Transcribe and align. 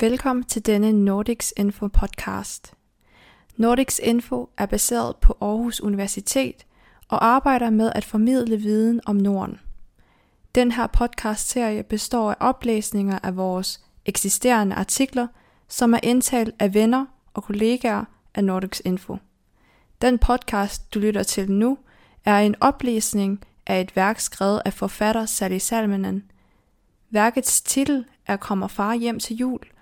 Velkommen 0.00 0.44
til 0.44 0.66
denne 0.66 0.92
Nordics 0.92 1.54
Info 1.56 1.88
podcast. 1.88 2.74
Nordics 3.56 4.00
Info 4.04 4.50
er 4.58 4.66
baseret 4.66 5.16
på 5.16 5.36
Aarhus 5.40 5.80
Universitet 5.80 6.66
og 7.08 7.24
arbejder 7.24 7.70
med 7.70 7.92
at 7.94 8.04
formidle 8.04 8.56
viden 8.56 9.00
om 9.06 9.16
Norden. 9.16 9.60
Den 10.54 10.72
her 10.72 10.86
podcast-serie 10.86 11.82
består 11.82 12.30
af 12.30 12.36
oplæsninger 12.40 13.18
af 13.22 13.36
vores 13.36 13.84
eksisterende 14.04 14.76
artikler, 14.76 15.26
som 15.68 15.94
er 15.94 16.00
indtalt 16.02 16.54
af 16.58 16.74
venner 16.74 17.06
og 17.34 17.44
kollegaer 17.44 18.04
af 18.34 18.44
Nordics 18.44 18.82
Info. 18.84 19.16
Den 20.02 20.18
podcast, 20.18 20.94
du 20.94 20.98
lytter 20.98 21.22
til 21.22 21.50
nu, 21.52 21.78
er 22.24 22.38
en 22.38 22.54
oplæsning 22.60 23.44
af 23.66 23.80
et 23.80 23.96
værk 23.96 24.20
skrevet 24.20 24.62
af 24.64 24.72
forfatter 24.72 25.26
Sally 25.26 25.58
Salminen. 25.58 26.30
Værkets 27.10 27.60
titel 27.60 28.04
er 28.26 28.36
Kommer 28.36 28.68
far 28.68 28.94
hjem 28.94 29.20
til 29.20 29.36
jul– 29.36 29.60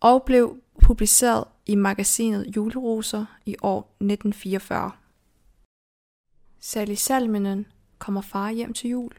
og 0.00 0.22
blev 0.22 0.56
publiceret 0.82 1.44
i 1.66 1.74
magasinet 1.74 2.56
Juleroser 2.56 3.24
i 3.46 3.56
år 3.62 3.78
1944. 3.78 4.90
Sally 6.60 6.94
Salminen 6.94 7.66
kommer 7.98 8.20
far 8.20 8.50
hjem 8.50 8.72
til 8.72 8.90
jul. 8.90 9.12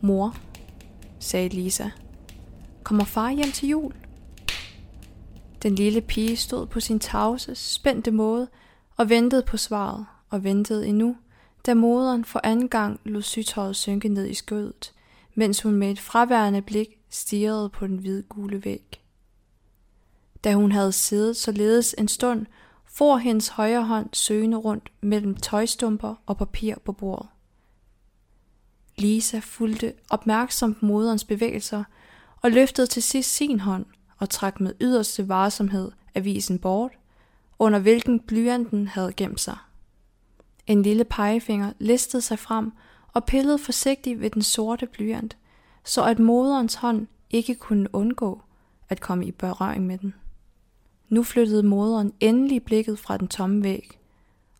Mor, 0.00 0.36
sagde 1.18 1.48
Lisa, 1.48 1.90
kommer 2.82 3.04
far 3.04 3.30
hjem 3.30 3.52
til 3.52 3.68
jul? 3.68 3.94
Den 5.62 5.74
lille 5.74 6.00
pige 6.00 6.36
stod 6.36 6.66
på 6.66 6.80
sin 6.80 6.98
tavse, 6.98 7.54
spændte 7.54 8.10
måde 8.10 8.48
og 8.96 9.08
ventede 9.08 9.42
på 9.42 9.56
svaret 9.56 10.06
og 10.30 10.44
ventede 10.44 10.86
endnu, 10.86 11.16
da 11.66 11.74
moderen 11.74 12.24
for 12.24 12.40
anden 12.44 12.68
gang 12.68 13.00
lod 13.04 13.22
sygtøjet 13.22 13.76
synke 13.76 14.08
ned 14.08 14.26
i 14.26 14.34
skødet, 14.34 14.92
mens 15.34 15.62
hun 15.62 15.74
med 15.74 15.90
et 15.90 16.00
fraværende 16.00 16.62
blik 16.62 16.98
stirrede 17.10 17.68
på 17.68 17.86
den 17.86 17.96
hvidgule 17.96 18.64
væg. 18.64 19.00
Da 20.44 20.54
hun 20.54 20.72
havde 20.72 20.92
siddet 20.92 21.36
således 21.36 21.94
en 21.98 22.08
stund, 22.08 22.46
for 22.84 23.16
hendes 23.16 23.48
højre 23.48 23.84
hånd 23.84 24.08
søgende 24.12 24.56
rundt 24.56 24.92
mellem 25.00 25.34
tøjstumper 25.36 26.14
og 26.26 26.38
papir 26.38 26.74
på 26.84 26.92
bordet. 26.92 27.28
Lisa 28.98 29.38
fulgte 29.38 29.92
opmærksomt 30.10 30.82
moderens 30.82 31.24
bevægelser 31.24 31.84
og 32.42 32.50
løftede 32.50 32.86
til 32.86 33.02
sidst 33.02 33.34
sin 33.34 33.60
hånd 33.60 33.86
og 34.18 34.30
trak 34.30 34.60
med 34.60 34.74
yderste 34.80 35.28
varsomhed 35.28 35.90
avisen 36.14 36.58
bort, 36.58 36.92
under 37.58 37.78
hvilken 37.78 38.20
blyanten 38.20 38.88
havde 38.88 39.12
gemt 39.12 39.40
sig. 39.40 39.56
En 40.70 40.82
lille 40.82 41.04
pegefinger 41.04 41.72
listede 41.78 42.22
sig 42.22 42.38
frem 42.38 42.72
og 43.12 43.24
pillede 43.24 43.58
forsigtigt 43.58 44.20
ved 44.20 44.30
den 44.30 44.42
sorte 44.42 44.86
blyant, 44.86 45.36
så 45.84 46.04
at 46.04 46.18
moderens 46.18 46.74
hånd 46.74 47.06
ikke 47.30 47.54
kunne 47.54 47.94
undgå 47.94 48.42
at 48.88 49.00
komme 49.00 49.26
i 49.26 49.30
berøring 49.30 49.86
med 49.86 49.98
den. 49.98 50.14
Nu 51.08 51.22
flyttede 51.22 51.62
moderen 51.62 52.12
endelig 52.20 52.62
blikket 52.62 52.98
fra 52.98 53.16
den 53.16 53.28
tomme 53.28 53.62
væg 53.62 53.98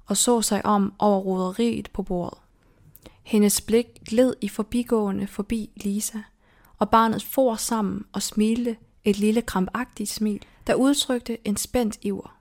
og 0.06 0.16
så 0.16 0.42
sig 0.42 0.66
om 0.66 0.92
over 0.98 1.20
roderiet 1.20 1.90
på 1.92 2.02
bordet. 2.02 2.38
Hendes 3.22 3.60
blik 3.60 3.86
gled 4.08 4.34
i 4.40 4.48
forbigående 4.48 5.26
forbi 5.26 5.70
Lisa, 5.76 6.18
og 6.78 6.90
barnet 6.90 7.22
for 7.22 7.54
sammen 7.54 8.04
og 8.12 8.22
smilte 8.22 8.76
et 9.04 9.18
lille 9.18 9.42
krampagtigt 9.42 10.10
smil, 10.10 10.42
der 10.66 10.74
udtrykte 10.74 11.48
en 11.48 11.56
spændt 11.56 11.98
iver. 12.02 12.36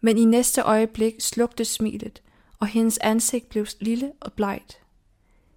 Men 0.00 0.18
i 0.18 0.24
næste 0.24 0.62
øjeblik 0.62 1.20
slugte 1.20 1.64
smilet, 1.64 2.22
og 2.58 2.66
hendes 2.66 2.98
ansigt 2.98 3.48
blev 3.48 3.66
lille 3.80 4.12
og 4.20 4.32
blegt. 4.32 4.78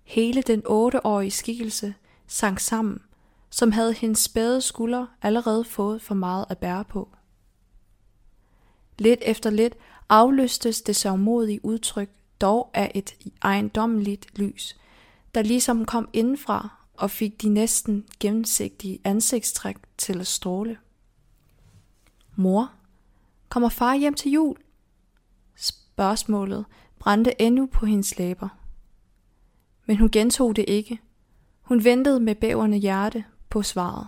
Hele 0.04 0.42
den 0.42 0.62
otteårige 0.66 1.32
skikkelse 1.32 1.94
sank 2.28 2.60
sammen, 2.60 3.02
som 3.50 3.72
havde 3.72 3.94
hendes 3.94 4.20
spæde 4.20 4.62
skulder 4.62 5.06
allerede 5.22 5.64
fået 5.64 6.02
for 6.02 6.16
meget 6.16 6.46
at 6.50 6.58
bære 6.58 6.86
på. 6.86 7.10
Lidt 9.00 9.20
efter 9.26 9.50
lidt 9.50 9.76
afløstes 10.10 10.82
det 10.82 10.96
sørgmodige 10.96 11.66
udtryk 11.66 12.10
dog 12.42 12.72
af 12.74 12.92
et 12.96 13.16
ejendommeligt 13.42 14.40
lys, 14.40 14.78
der 15.36 15.42
ligesom 15.42 15.86
kom 15.86 16.10
indenfra 16.14 16.70
og 16.94 17.12
fik 17.12 17.42
de 17.42 17.50
næsten 17.50 18.06
gennemsigtige 18.20 19.00
ansigtstræk 19.04 19.78
til 19.98 20.20
at 20.20 20.28
stråle. 20.28 20.78
Mor, 22.36 22.72
kommer 23.50 23.70
far 23.70 23.96
hjem 23.96 24.14
til 24.14 24.32
jul? 24.32 24.58
Spørgsmålet 25.56 26.66
brændte 27.08 27.42
endnu 27.42 27.66
på 27.66 27.86
hendes 27.86 28.18
læber. 28.18 28.50
Men 29.86 29.98
hun 29.98 30.12
gentog 30.12 30.56
det 30.56 30.66
ikke. 30.68 31.00
Hun 31.62 31.84
ventede 31.84 32.20
med 32.20 32.36
bæverne 32.36 32.78
hjerte 32.78 33.26
på 33.50 33.64
svaret. 33.64 34.08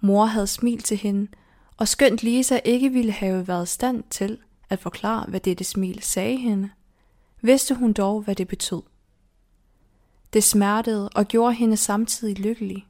Mor 0.00 0.24
havde 0.24 0.46
smilt 0.46 0.84
til 0.84 0.96
hende, 0.96 1.28
og 1.76 1.88
skønt 1.88 2.22
Lisa 2.22 2.60
ikke 2.64 2.92
ville 2.92 3.12
have 3.12 3.48
været 3.48 3.68
stand 3.68 4.04
til 4.10 4.38
at 4.68 4.78
forklare, 4.78 5.26
hvad 5.28 5.40
dette 5.40 5.64
smil 5.64 6.02
sagde 6.02 6.36
hende, 6.36 6.70
vidste 7.42 7.74
hun 7.74 7.92
dog, 7.92 8.22
hvad 8.22 8.34
det 8.34 8.48
betød. 8.48 8.82
Det 10.32 10.44
smertede 10.44 11.08
og 11.08 11.26
gjorde 11.26 11.54
hende 11.54 11.76
samtidig 11.76 12.38
lykkelig. 12.38 12.86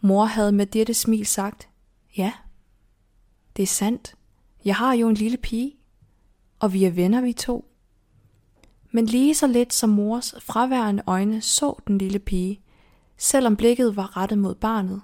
Mor 0.00 0.24
havde 0.24 0.52
med 0.52 0.66
dette 0.66 0.94
smil 0.94 1.26
sagt, 1.26 1.68
ja, 2.16 2.32
det 3.56 3.62
er 3.62 3.66
sandt, 3.66 4.14
jeg 4.64 4.76
har 4.76 4.94
jo 4.94 5.08
en 5.08 5.14
lille 5.14 5.36
pige 5.36 5.81
og 6.62 6.72
vi 6.72 6.84
er 6.84 6.90
venner 6.90 7.20
vi 7.20 7.32
to. 7.32 7.64
Men 8.90 9.06
lige 9.06 9.34
så 9.34 9.46
lidt 9.46 9.72
som 9.72 9.90
mors 9.90 10.34
fraværende 10.40 11.02
øjne 11.06 11.40
så 11.40 11.82
den 11.86 11.98
lille 11.98 12.18
pige, 12.18 12.60
selvom 13.16 13.56
blikket 13.56 13.96
var 13.96 14.16
rettet 14.16 14.38
mod 14.38 14.54
barnet, 14.54 15.02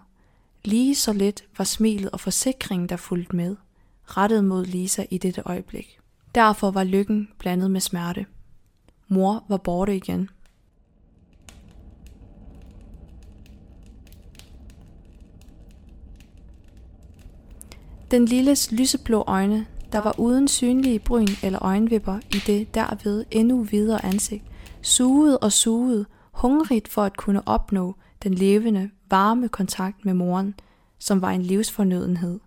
lige 0.64 0.94
så 0.94 1.12
lidt 1.12 1.44
var 1.58 1.64
smilet 1.64 2.10
og 2.10 2.20
forsikringen, 2.20 2.88
der 2.88 2.96
fulgte 2.96 3.36
med, 3.36 3.56
rettet 4.04 4.44
mod 4.44 4.64
Lisa 4.64 5.04
i 5.10 5.18
dette 5.18 5.42
øjeblik. 5.44 5.98
Derfor 6.34 6.70
var 6.70 6.84
lykken 6.84 7.28
blandet 7.38 7.70
med 7.70 7.80
smerte. 7.80 8.26
Mor 9.08 9.44
var 9.48 9.56
borte 9.56 9.96
igen. 9.96 10.30
Den 18.10 18.24
lilles 18.24 18.72
lyseblå 18.72 19.24
øjne 19.26 19.66
der 19.92 19.98
var 19.98 20.20
uden 20.20 20.48
synlige 20.48 20.98
bryn 20.98 21.28
eller 21.42 21.62
øjenvipper 21.62 22.18
i 22.34 22.38
det 22.46 22.74
derved 22.74 23.24
endnu 23.30 23.62
videre 23.62 24.04
ansigt, 24.04 24.44
sugede 24.82 25.38
og 25.38 25.52
sugede, 25.52 26.06
hungrigt 26.32 26.88
for 26.88 27.02
at 27.02 27.16
kunne 27.16 27.48
opnå 27.48 27.94
den 28.22 28.34
levende, 28.34 28.90
varme 29.10 29.48
kontakt 29.48 30.04
med 30.04 30.14
moren, 30.14 30.54
som 30.98 31.22
var 31.22 31.30
en 31.30 31.42
livsfornødenhed. 31.42 32.40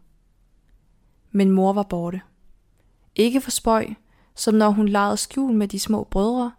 Men 1.31 1.51
mor 1.51 1.73
var 1.73 1.83
borte. 1.83 2.21
Ikke 3.15 3.41
for 3.41 3.51
spøj, 3.51 3.87
som 4.35 4.55
når 4.55 4.69
hun 4.69 4.87
legede 4.87 5.17
skjul 5.17 5.53
med 5.53 5.67
de 5.67 5.79
små 5.79 6.03
brødre, 6.03 6.51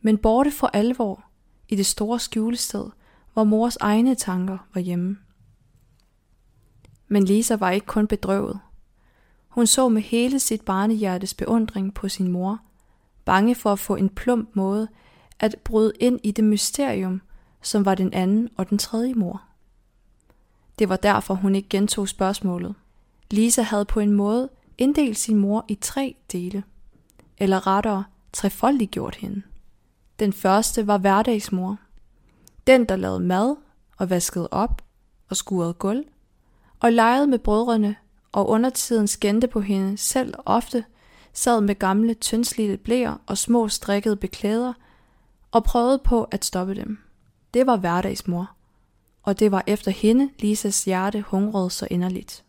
men 0.00 0.18
borte 0.18 0.50
for 0.50 0.66
alvor 0.66 1.24
i 1.68 1.76
det 1.76 1.86
store 1.86 2.18
skjulested, 2.18 2.84
hvor 3.32 3.44
mors 3.44 3.76
egne 3.76 4.14
tanker 4.14 4.58
var 4.74 4.80
hjemme. 4.80 5.18
Men 7.08 7.24
Lisa 7.24 7.56
var 7.56 7.70
ikke 7.70 7.86
kun 7.86 8.06
bedrøvet. 8.06 8.60
Hun 9.56 9.66
så 9.66 9.88
med 9.88 10.02
hele 10.02 10.38
sit 10.38 10.62
barnehjertes 10.62 11.34
beundring 11.34 11.94
på 11.94 12.08
sin 12.08 12.28
mor, 12.28 12.58
bange 13.24 13.54
for 13.54 13.72
at 13.72 13.78
få 13.78 13.96
en 13.96 14.08
plump 14.08 14.48
måde 14.54 14.88
at 15.40 15.56
bryde 15.64 15.92
ind 16.00 16.20
i 16.22 16.30
det 16.30 16.44
mysterium, 16.44 17.22
som 17.62 17.84
var 17.84 17.94
den 17.94 18.12
anden 18.12 18.48
og 18.56 18.70
den 18.70 18.78
tredje 18.78 19.14
mor. 19.14 19.42
Det 20.78 20.88
var 20.88 20.96
derfor, 20.96 21.34
hun 21.34 21.54
ikke 21.54 21.68
gentog 21.68 22.08
spørgsmålet. 22.08 22.74
Lisa 23.30 23.62
havde 23.62 23.84
på 23.84 24.00
en 24.00 24.12
måde 24.12 24.48
inddelt 24.78 25.18
sin 25.18 25.36
mor 25.36 25.64
i 25.68 25.74
tre 25.74 26.16
dele, 26.32 26.62
eller 27.38 27.66
rettere 27.66 28.04
trefoldigt 28.32 28.90
gjort 28.90 29.14
hende. 29.14 29.42
Den 30.18 30.32
første 30.32 30.86
var 30.86 30.98
hverdagsmor. 30.98 31.76
Den, 32.66 32.84
der 32.84 32.96
lavede 32.96 33.20
mad 33.20 33.56
og 33.98 34.10
vaskede 34.10 34.48
op 34.50 34.82
og 35.28 35.36
skurede 35.36 35.74
gulv, 35.74 36.04
og 36.80 36.92
legede 36.92 37.26
med 37.26 37.38
brødrene 37.38 37.96
og 38.36 38.48
undertiden 38.48 39.06
skændte 39.06 39.46
på 39.46 39.60
hende 39.60 39.96
selv 39.96 40.34
ofte, 40.46 40.84
sad 41.32 41.60
med 41.60 41.74
gamle, 41.74 42.14
tyndslidte 42.14 42.76
blæer 42.76 43.22
og 43.26 43.38
små 43.38 43.68
strikkede 43.68 44.16
beklæder, 44.16 44.72
og 45.50 45.64
prøvede 45.64 45.98
på 45.98 46.24
at 46.24 46.44
stoppe 46.44 46.74
dem. 46.74 46.98
Det 47.54 47.66
var 47.66 47.76
hverdagsmor, 47.76 48.50
og 49.22 49.38
det 49.38 49.52
var 49.52 49.64
efter 49.66 49.90
hende, 49.90 50.30
Lisas 50.38 50.84
hjerte 50.84 51.20
hungrede 51.20 51.70
så 51.70 51.88
inderligt. 51.90 52.44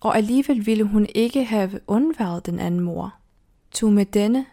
Og 0.00 0.16
alligevel 0.16 0.66
ville 0.66 0.84
hun 0.84 1.06
ikke 1.14 1.44
have 1.44 1.80
undværet 1.86 2.46
den 2.46 2.58
anden 2.58 2.80
mor. 2.80 3.14
Tog 3.70 3.92
med 3.92 4.06
denne, 4.06 4.46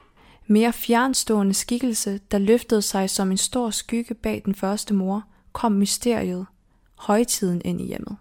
mere 0.48 0.74
fjernstående 0.74 1.54
skikkelse, 1.54 2.20
der 2.31 2.38
løftede 2.38 2.81
sig 2.81 3.10
som 3.10 3.31
en 3.31 3.38
stor 3.38 3.70
skygge 3.70 4.14
bag 4.14 4.42
den 4.46 4.56
første 4.56 4.94
mor, 4.94 5.24
kom 5.52 5.72
mysteriet, 5.72 6.46
højtiden 6.96 7.62
ind 7.66 7.81
i 7.81 7.86
hjemmet. 7.86 8.18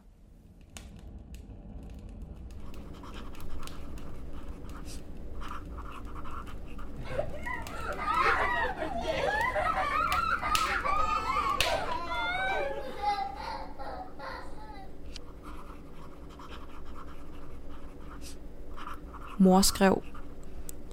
Mor 19.43 19.61
skrev. 19.61 20.03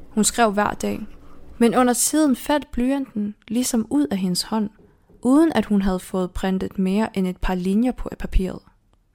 Hun 0.09 0.23
skrev 0.23 0.51
hver 0.51 0.71
dag, 0.71 1.07
men 1.57 1.75
under 1.75 1.93
tiden 1.93 2.35
faldt 2.35 2.71
blyanten 2.71 3.35
ligesom 3.47 3.87
ud 3.89 4.07
af 4.11 4.17
hendes 4.17 4.41
hånd, 4.41 4.69
uden 5.21 5.51
at 5.55 5.65
hun 5.65 5.81
havde 5.81 5.99
fået 5.99 6.31
printet 6.31 6.79
mere 6.79 7.17
end 7.17 7.27
et 7.27 7.37
par 7.37 7.55
linjer 7.55 7.91
på 7.91 8.09
papiret. 8.19 8.59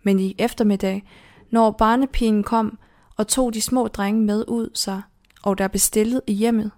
Men 0.02 0.20
i 0.20 0.34
eftermiddag, 0.38 1.04
når 1.50 1.70
barnepigen 1.70 2.42
kom 2.42 2.78
og 3.16 3.28
tog 3.28 3.54
de 3.54 3.60
små 3.60 3.88
drenge 3.88 4.20
med 4.20 4.44
ud 4.48 4.70
sig, 4.74 5.02
og 5.42 5.58
der 5.58 5.68
bestillet 5.68 6.20
i 6.26 6.32
hjemmet, 6.32 6.70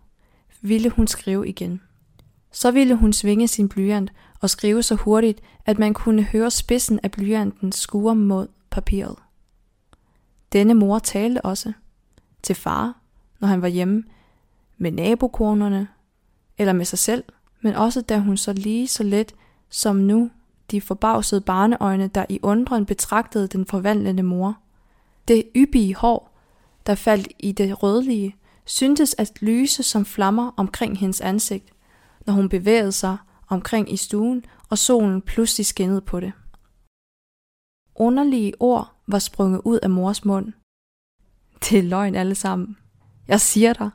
ville 0.60 0.90
hun 0.90 1.06
skrive 1.06 1.48
igen. 1.48 1.80
Så 2.52 2.70
ville 2.70 2.94
hun 2.94 3.12
svinge 3.12 3.48
sin 3.48 3.68
blyant 3.68 4.12
og 4.40 4.50
skrive 4.50 4.82
så 4.82 4.94
hurtigt, 4.94 5.40
at 5.66 5.78
man 5.78 5.94
kunne 5.94 6.22
høre 6.22 6.50
spidsen 6.50 7.00
af 7.02 7.10
blyanten 7.10 7.72
skure 7.72 8.14
mod 8.14 8.48
papiret. 8.70 9.16
Denne 10.52 10.74
mor 10.74 10.98
talte 10.98 11.44
også 11.44 11.72
til 12.46 12.56
far, 12.56 13.00
når 13.40 13.48
han 13.48 13.62
var 13.62 13.68
hjemme, 13.68 14.04
med 14.78 14.90
nabokonerne 14.90 15.88
eller 16.58 16.72
med 16.72 16.84
sig 16.84 16.98
selv, 16.98 17.24
men 17.60 17.74
også 17.74 18.00
da 18.00 18.18
hun 18.18 18.36
så 18.36 18.52
lige 18.52 18.88
så 18.88 19.02
let 19.02 19.34
som 19.70 19.96
nu 19.96 20.30
de 20.70 20.80
forbavsede 20.80 21.40
barneøjne, 21.40 22.08
der 22.08 22.26
i 22.28 22.40
undren 22.42 22.86
betragtede 22.86 23.48
den 23.48 23.66
forvandlende 23.66 24.22
mor. 24.22 24.58
Det 25.28 25.44
yppige 25.56 25.94
hår, 25.94 26.38
der 26.86 26.94
faldt 26.94 27.28
i 27.38 27.52
det 27.52 27.82
rødlige, 27.82 28.36
syntes 28.64 29.14
at 29.18 29.42
lyse 29.42 29.82
som 29.82 30.04
flammer 30.04 30.50
omkring 30.56 30.98
hendes 30.98 31.20
ansigt, 31.20 31.72
når 32.26 32.34
hun 32.34 32.48
bevægede 32.48 32.92
sig 32.92 33.16
omkring 33.48 33.92
i 33.92 33.96
stuen, 33.96 34.44
og 34.68 34.78
solen 34.78 35.22
pludselig 35.22 35.66
skinnede 35.66 36.00
på 36.00 36.20
det. 36.20 36.32
Underlige 37.94 38.52
ord 38.60 38.92
var 39.06 39.18
sprunget 39.18 39.60
ud 39.64 39.78
af 39.82 39.90
mors 39.90 40.24
mund. 40.24 40.52
Det 41.70 41.78
er 41.78 41.82
løgn 41.82 42.14
alle 42.14 42.34
sammen. 42.34 42.76
Jeg 43.28 43.40
siger 43.40 43.72
dig, 43.72 43.90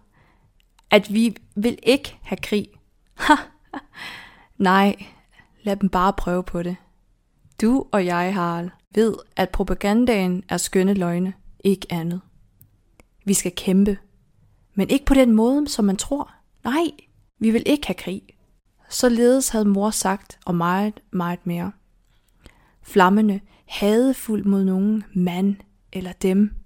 at 0.89 1.13
vi 1.13 1.35
vil 1.55 1.79
ikke 1.83 2.17
have 2.21 2.37
krig. 2.37 2.67
Nej, 4.57 5.05
lad 5.63 5.75
dem 5.75 5.89
bare 5.89 6.13
prøve 6.13 6.43
på 6.43 6.63
det. 6.63 6.75
Du 7.61 7.85
og 7.91 8.05
jeg, 8.05 8.33
Harald, 8.33 8.69
ved, 8.95 9.15
at 9.35 9.49
propagandaen 9.49 10.43
er 10.49 10.57
skønne 10.57 10.93
løgne, 10.93 11.33
ikke 11.63 11.87
andet. 11.89 12.21
Vi 13.25 13.33
skal 13.33 13.51
kæmpe. 13.55 13.97
Men 14.73 14.89
ikke 14.89 15.05
på 15.05 15.13
den 15.13 15.31
måde, 15.31 15.67
som 15.67 15.85
man 15.85 15.97
tror. 15.97 16.31
Nej, 16.63 16.91
vi 17.39 17.51
vil 17.51 17.63
ikke 17.65 17.87
have 17.87 17.95
krig. 17.95 18.21
Således 18.89 19.49
havde 19.49 19.65
mor 19.65 19.89
sagt, 19.89 20.39
og 20.45 20.55
meget, 20.55 21.01
meget 21.11 21.47
mere. 21.47 21.71
Flammende, 22.83 23.39
hadefuld 23.65 24.43
mod 24.43 24.63
nogen 24.63 25.03
mand 25.15 25.55
eller 25.93 26.11
dem. 26.11 26.60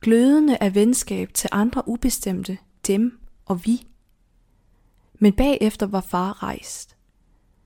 Glødende 0.00 0.58
af 0.60 0.74
venskab 0.74 1.34
til 1.34 1.50
andre 1.52 1.88
ubestemte, 1.88 2.58
dem 2.86 3.18
og 3.46 3.66
vi. 3.66 3.86
Men 5.18 5.32
bagefter 5.32 5.86
var 5.86 6.00
far 6.00 6.42
rejst. 6.42 6.96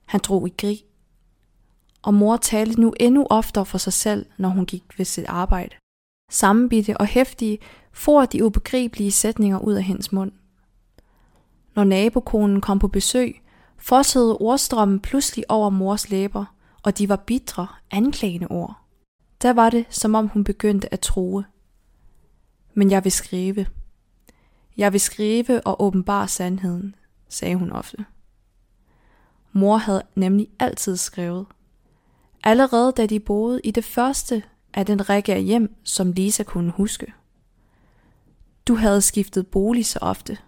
Han 0.05 0.21
drog 0.25 0.49
i 0.49 0.55
grig. 0.59 0.85
Og 2.03 2.15
mor 2.15 2.37
talte 2.37 2.81
nu 2.81 2.95
endnu 3.01 3.27
oftere 3.31 3.67
for 3.67 3.79
sig 3.79 3.93
selv, 3.93 4.27
når 4.39 4.49
hun 4.49 4.67
gik 4.67 4.99
ved 4.99 5.05
sit 5.05 5.25
arbejde. 5.29 5.77
Sammenbitte 6.31 6.97
og 6.97 7.07
hæftige 7.07 7.59
for 7.93 8.25
de 8.25 8.45
ubegribelige 8.45 9.13
sætninger 9.13 9.59
ud 9.59 9.75
af 9.75 9.83
hendes 9.83 10.13
mund. 10.13 10.33
Når 11.75 11.85
nabokonen 11.85 12.61
kom 12.61 12.79
på 12.79 12.89
besøg, 12.89 13.43
fossede 13.79 14.37
ordstrømmen 14.37 15.01
pludselig 15.01 15.51
over 15.51 15.71
mors 15.71 16.11
læber, 16.11 16.45
og 16.83 16.99
de 16.99 17.09
var 17.09 17.17
bitre, 17.17 17.67
anklagende 17.91 18.49
ord. 18.49 18.77
Der 19.43 19.53
var 19.53 19.71
det, 19.71 19.87
som 19.91 20.15
om 20.15 20.29
hun 20.29 20.45
begyndte 20.45 20.93
at 20.93 21.01
troe. 21.01 21.45
Men 22.81 22.91
jeg 22.91 23.05
vil 23.05 23.13
skrive. 23.13 23.67
Jeg 24.77 24.93
vil 24.93 25.01
skrive 25.01 25.67
og 25.67 25.83
åbenbare 25.83 26.29
sandheden, 26.29 26.95
sagde 27.29 27.57
hun 27.57 27.73
ofte. 27.73 28.05
Mor 29.53 29.77
havde 29.77 30.03
nemlig 30.15 30.49
altid 30.59 30.97
skrevet. 30.97 31.47
Allerede 32.45 32.93
da 32.97 33.07
de 33.07 33.21
boede 33.21 33.61
i 33.65 33.71
det 33.71 33.85
første 33.85 34.43
af 34.75 34.87
den 34.87 35.09
række 35.09 35.35
af 35.35 35.43
hjem, 35.43 35.75
som 35.85 36.13
Lisa 36.13 36.43
kunne 36.43 36.71
huske. 36.71 37.13
Du 38.69 38.75
havde 38.75 39.03
skiftet 39.03 39.47
bolig 39.47 39.87
så 39.87 39.99
ofte. 40.03 40.39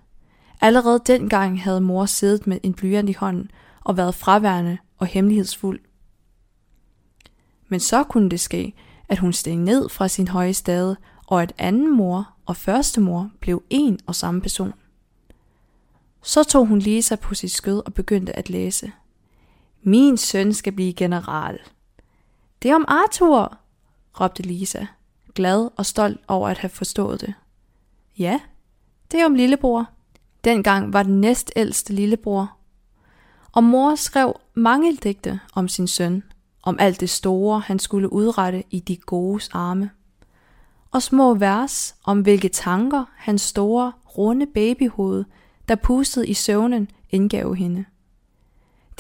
Allerede 0.61 1.02
dengang 1.06 1.62
havde 1.62 1.81
mor 1.81 2.06
siddet 2.06 2.46
med 2.46 2.58
en 2.62 2.75
blyant 2.75 3.08
i 3.08 3.17
hånden 3.19 3.50
og 3.84 3.96
været 3.96 4.14
fraværende 4.14 4.79
og 4.99 5.06
hemmelighedsfuld. 5.06 5.81
Men 7.69 7.81
så 7.81 8.05
kunne 8.05 8.31
det 8.31 8.40
ske, 8.40 8.75
at 9.08 9.19
hun 9.19 9.32
steg 9.32 9.56
ned 9.56 9.88
fra 9.88 10.08
sin 10.08 10.29
høje 10.29 10.55
stade, 10.55 10.96
og 11.26 11.42
at 11.42 11.52
anden 11.58 11.96
mor 11.96 12.28
og 12.46 12.56
første 12.56 13.00
mor 13.00 13.30
blev 13.40 13.62
en 13.70 13.98
og 14.06 14.14
samme 14.14 14.40
person. 14.40 14.72
Så 16.22 16.44
tog 16.44 16.66
hun 16.66 16.78
Lisa 16.78 17.16
på 17.16 17.34
sit 17.34 17.50
skød 17.50 17.82
og 17.86 17.94
begyndte 17.94 18.36
at 18.36 18.50
læse. 18.50 18.92
Min 19.82 20.16
søn 20.16 20.54
skal 20.54 20.72
blive 20.72 20.92
general. 20.92 21.58
Det 22.62 22.70
er 22.70 22.74
om 22.74 22.84
Arthur, 22.88 23.58
råbte 24.20 24.42
Lisa, 24.42 24.86
glad 25.34 25.70
og 25.76 25.86
stolt 25.86 26.20
over 26.28 26.48
at 26.48 26.58
have 26.58 26.70
forstået 26.70 27.20
det. 27.20 27.34
Ja, 28.19 28.40
det 29.12 29.20
er 29.20 29.26
om 29.26 29.34
lillebror. 29.34 29.90
Dengang 30.44 30.92
var 30.92 31.02
den 31.02 31.20
næstældste 31.20 31.92
lillebror. 31.92 32.56
Og 33.52 33.64
mor 33.64 33.94
skrev 33.94 34.40
mange 34.54 34.96
digte 34.96 35.40
om 35.54 35.69
sin 35.69 35.86
søn, 35.86 36.22
om 36.62 36.76
alt 36.80 37.00
det 37.00 37.10
store, 37.10 37.60
han 37.60 37.78
skulle 37.78 38.12
udrette 38.12 38.64
i 38.70 38.80
de 38.80 38.96
godes 38.96 39.48
arme. 39.52 39.90
Og 40.92 41.02
små 41.02 41.34
vers 41.34 41.94
om 42.04 42.20
hvilke 42.20 42.48
tanker 42.48 43.04
hans 43.16 43.42
store, 43.42 43.92
runde 44.18 44.46
babyhoved, 44.46 45.24
der 45.68 45.74
pustede 45.74 46.28
i 46.28 46.34
søvnen, 46.34 46.88
indgav 47.10 47.54
hende. 47.54 47.84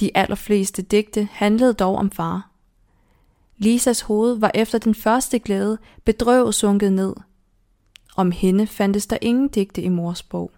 De 0.00 0.16
allerfleste 0.16 0.82
digte 0.82 1.28
handlede 1.32 1.74
dog 1.74 1.96
om 1.96 2.10
far. 2.10 2.48
Lisas 3.56 4.00
hoved 4.00 4.38
var 4.38 4.50
efter 4.54 4.78
den 4.78 4.94
første 4.94 5.38
glæde 5.38 5.78
bedrøvet 6.04 6.54
sunket 6.54 6.92
ned. 6.92 7.14
Om 8.16 8.30
hende 8.30 8.66
fandtes 8.66 9.06
der 9.06 9.18
ingen 9.20 9.48
digte 9.48 9.82
i 9.82 9.88
mors 9.88 10.22
bog. 10.22 10.50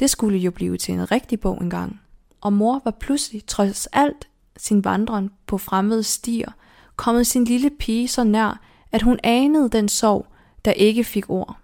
Det 0.00 0.10
skulle 0.10 0.38
jo 0.38 0.50
blive 0.50 0.76
til 0.76 0.94
en 0.94 1.10
rigtig 1.10 1.40
bog 1.40 1.62
engang. 1.62 2.00
Og 2.40 2.52
mor 2.52 2.80
var 2.84 2.90
pludselig, 2.90 3.46
trods 3.46 3.86
alt 3.86 4.28
sin 4.56 4.84
vandren 4.84 5.30
på 5.46 5.58
fremmede 5.58 6.02
stier, 6.02 6.50
kommet 6.96 7.26
sin 7.26 7.44
lille 7.44 7.70
pige 7.70 8.08
så 8.08 8.24
nær, 8.24 8.60
at 8.92 9.02
hun 9.02 9.18
anede 9.22 9.68
den 9.68 9.88
sorg, 9.88 10.26
der 10.66 10.72
ikke 10.72 11.04
fik 11.04 11.30
ord. 11.30 11.58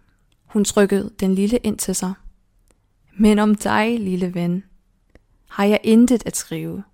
Hun 0.47 0.65
trykkede 0.65 1.11
den 1.21 1.35
lille 1.35 1.59
ind 1.59 1.79
til 1.79 1.95
sig. 1.95 2.13
Men 3.19 3.39
om 3.39 3.55
dig, 3.55 4.01
lille 4.01 4.35
ven, 4.35 4.65
har 5.49 5.65
jeg 5.65 5.81
intet 5.83 6.27
at 6.27 6.37
skrive. 6.37 6.85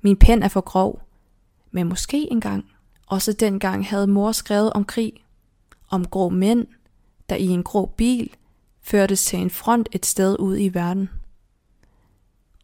Min 0.00 0.16
pen 0.16 0.42
er 0.42 0.48
for 0.48 0.60
grov, 0.60 1.02
men 1.70 1.88
måske 1.88 2.32
engang. 2.32 2.64
Også 3.06 3.32
dengang 3.32 3.86
havde 3.86 4.06
mor 4.06 4.32
skrevet 4.32 4.72
om 4.72 4.84
krig, 4.84 5.12
om 5.90 6.04
grå 6.04 6.28
mænd, 6.28 6.66
der 7.28 7.36
i 7.36 7.46
en 7.46 7.62
grå 7.62 7.86
bil 7.86 8.30
førtes 8.82 9.24
til 9.24 9.38
en 9.38 9.50
front 9.50 9.88
et 9.92 10.06
sted 10.06 10.36
ude 10.38 10.62
i 10.62 10.74
verden. 10.74 11.10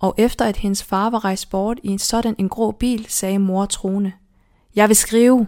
Og 0.01 0.15
efter 0.19 0.45
at 0.45 0.57
hendes 0.57 0.83
far 0.83 1.11
var 1.11 1.25
rejst 1.25 1.51
bort 1.51 1.81
i 1.83 1.89
en 1.89 1.99
sådan 1.99 2.35
en 2.39 2.49
grå 2.49 2.71
bil, 2.71 3.07
sagde 3.09 3.39
mor 3.39 3.67
troende, 3.67 4.13
Jeg 4.77 4.89
vil 4.89 4.97
skrive. 4.97 5.47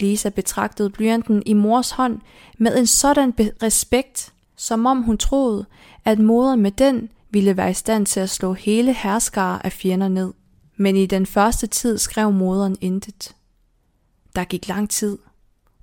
Lisa 0.00 0.28
betragtede 0.28 0.90
blyanten 0.90 1.42
i 1.46 1.52
mors 1.52 1.90
hånd 1.90 2.20
med 2.58 2.78
en 2.78 2.86
sådan 2.86 3.34
respekt, 3.62 4.32
som 4.56 4.86
om 4.86 5.02
hun 5.02 5.18
troede, 5.18 5.66
at 6.04 6.18
moderen 6.18 6.62
med 6.62 6.70
den 6.70 7.08
ville 7.30 7.56
være 7.56 7.70
i 7.70 7.74
stand 7.74 8.06
til 8.06 8.20
at 8.20 8.30
slå 8.30 8.52
hele 8.52 8.92
herskare 8.92 9.66
af 9.66 9.72
fjender 9.72 10.08
ned. 10.08 10.32
Men 10.76 10.96
i 10.96 11.06
den 11.06 11.26
første 11.26 11.66
tid 11.66 11.98
skrev 11.98 12.32
moderen 12.32 12.76
intet. 12.80 13.36
Der 14.36 14.44
gik 14.44 14.68
lang 14.68 14.90
tid. 14.90 15.18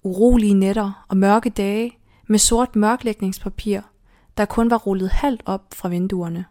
Urolige 0.03 0.53
nætter 0.53 1.05
og 1.08 1.17
mørke 1.17 1.50
dage 1.50 1.98
med 2.27 2.39
sort 2.39 2.75
mørklægningspapir, 2.75 3.82
der 4.38 4.46
kun 4.46 4.70
var 4.70 4.77
rullet 4.77 5.10
halvt 5.10 5.43
op 5.46 5.74
fra 5.74 5.89
vinduerne. 5.89 6.46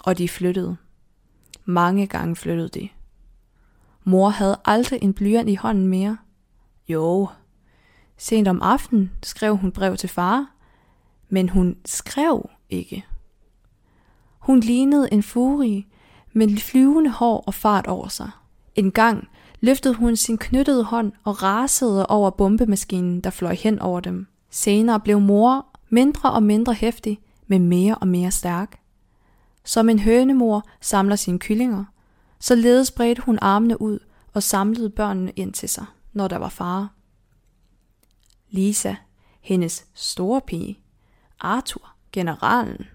Og 0.00 0.18
de 0.18 0.28
flyttede. 0.28 0.76
Mange 1.64 2.06
gange 2.06 2.36
flyttede 2.36 2.68
de. 2.68 2.88
Mor 4.04 4.28
havde 4.28 4.60
aldrig 4.64 5.02
en 5.02 5.14
blyant 5.14 5.48
i 5.48 5.54
hånden 5.54 5.88
mere. 5.88 6.16
Jo, 6.88 7.28
sent 8.16 8.48
om 8.48 8.62
aftenen 8.62 9.10
skrev 9.22 9.56
hun 9.56 9.72
brev 9.72 9.96
til 9.96 10.08
far, 10.08 10.54
men 11.28 11.48
hun 11.48 11.76
skrev 11.84 12.50
ikke. 12.70 13.04
Hun 14.38 14.60
lignede 14.60 15.12
en 15.12 15.22
furie 15.22 15.84
med 16.32 16.56
flyvende 16.56 17.10
hår 17.10 17.44
og 17.46 17.54
fart 17.54 17.86
over 17.86 18.08
sig. 18.08 18.30
En 18.74 18.90
gang 18.92 19.28
løftede 19.60 19.94
hun 19.94 20.16
sin 20.16 20.38
knyttede 20.38 20.84
hånd 20.84 21.12
og 21.24 21.42
rasede 21.42 22.06
over 22.06 22.30
bombemaskinen, 22.30 23.20
der 23.20 23.30
fløj 23.30 23.54
hen 23.54 23.78
over 23.78 24.00
dem. 24.00 24.26
Senere 24.50 25.00
blev 25.00 25.20
mor 25.20 25.66
mindre 25.88 26.32
og 26.32 26.42
mindre 26.42 26.74
hæftig, 26.74 27.20
men 27.46 27.68
mere 27.68 27.94
og 27.94 28.08
mere 28.08 28.30
stærk. 28.30 28.80
Som 29.64 29.88
en 29.88 29.98
hønemor 29.98 30.62
samler 30.80 31.16
sine 31.16 31.38
kyllinger, 31.38 31.84
således 32.40 32.90
bredte 32.90 33.22
hun 33.22 33.38
armene 33.42 33.80
ud 33.80 33.98
og 34.32 34.42
samlede 34.42 34.90
børnene 34.90 35.32
ind 35.36 35.52
til 35.52 35.68
sig, 35.68 35.84
når 36.14 36.28
der 36.28 36.36
var 36.36 36.48
fare. 36.48 36.88
Lisa, 38.50 38.94
hendes 39.40 39.86
store 39.94 40.40
pige, 40.40 40.78
Arthur, 41.40 41.94
generalen, 42.12 42.86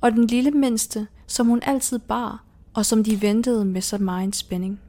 og 0.00 0.12
den 0.12 0.26
lille 0.26 0.50
mindste, 0.50 1.06
som 1.26 1.46
hun 1.46 1.62
altid 1.62 1.98
bar, 1.98 2.44
og 2.74 2.86
som 2.86 3.04
de 3.04 3.22
ventede 3.22 3.64
med 3.64 3.80
så 3.80 3.98
meget 3.98 4.36
spænding. 4.36 4.80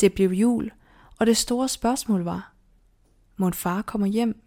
Det 0.00 0.12
blev 0.12 0.30
jul, 0.30 0.70
og 1.18 1.26
det 1.26 1.36
store 1.36 1.68
spørgsmål 1.68 2.22
var, 2.22 2.52
må 3.36 3.50
far 3.50 3.82
kommer 3.82 4.06
hjem? 4.06 4.42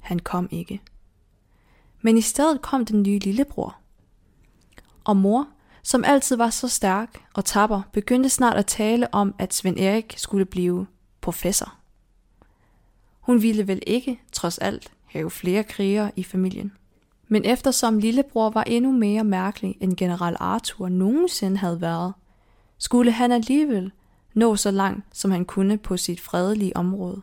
Han 0.00 0.18
kom 0.18 0.48
ikke. 0.50 0.80
Men 2.02 2.18
i 2.18 2.20
stedet 2.20 2.62
kom 2.62 2.84
den 2.84 3.02
nye 3.02 3.18
lillebror. 3.18 3.76
Og 5.04 5.16
mor, 5.16 5.48
som 5.82 6.04
altid 6.04 6.36
var 6.36 6.50
så 6.50 6.68
stærk 6.68 7.24
og 7.34 7.44
tapper, 7.44 7.82
begyndte 7.92 8.28
snart 8.28 8.56
at 8.56 8.66
tale 8.66 9.14
om, 9.14 9.34
at 9.38 9.54
Svend 9.54 9.78
Erik 9.78 10.14
skulle 10.16 10.44
blive 10.44 10.86
professor. 11.20 11.74
Hun 13.20 13.42
ville 13.42 13.66
vel 13.66 13.82
ikke, 13.86 14.20
trods 14.32 14.58
alt, 14.58 14.92
have 15.04 15.30
flere 15.30 15.64
krigere 15.64 16.10
i 16.16 16.22
familien. 16.22 16.72
Men 17.28 17.44
eftersom 17.44 17.98
lillebror 17.98 18.50
var 18.50 18.62
endnu 18.62 18.92
mere 18.92 19.24
mærkelig 19.24 19.76
end 19.80 19.96
general 19.96 20.36
Arthur 20.40 20.88
nogensinde 20.88 21.56
havde 21.56 21.80
været, 21.80 22.12
skulle 22.78 23.12
han 23.12 23.32
alligevel 23.32 23.92
nå 24.36 24.56
så 24.56 24.70
langt, 24.70 25.04
som 25.12 25.30
han 25.30 25.44
kunne 25.44 25.78
på 25.78 25.96
sit 25.96 26.20
fredelige 26.20 26.76
område. 26.76 27.22